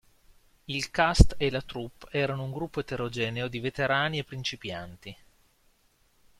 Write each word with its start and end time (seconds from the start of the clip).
Il 0.65 0.89
cast 0.89 1.35
e 1.37 1.51
la 1.51 1.61
troupe 1.61 2.07
erano 2.09 2.41
un 2.45 2.51
gruppo 2.51 2.79
eterogeneo 2.79 3.47
di 3.47 3.59
veterani 3.59 4.17
e 4.17 4.23
principianti. 4.23 5.15